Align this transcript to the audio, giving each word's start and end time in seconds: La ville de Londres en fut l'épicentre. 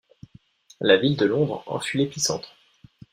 La 0.79 0.97
ville 0.97 1.15
de 1.15 1.27
Londres 1.27 1.61
en 1.67 1.79
fut 1.79 1.99
l'épicentre. 1.99 2.55